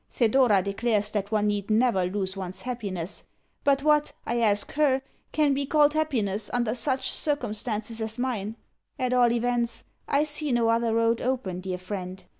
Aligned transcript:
Thedora 0.09 0.63
declares 0.63 1.11
that 1.11 1.31
one 1.31 1.45
need 1.45 1.69
NEVER 1.69 2.05
lose 2.05 2.35
one's 2.35 2.63
happiness; 2.63 3.23
but 3.63 3.83
what, 3.83 4.13
I 4.25 4.39
ask 4.41 4.71
HER, 4.71 5.03
can 5.31 5.53
be 5.53 5.67
called 5.67 5.93
happiness 5.93 6.49
under 6.51 6.73
such 6.73 7.11
circumstances 7.11 8.01
as 8.01 8.17
mine? 8.17 8.55
At 8.97 9.13
all 9.13 9.31
events 9.31 9.83
I 10.07 10.23
see 10.23 10.51
no 10.51 10.69
other 10.69 10.95
road 10.95 11.21
open, 11.21 11.59
dear 11.61 11.77
friend. 11.77 12.25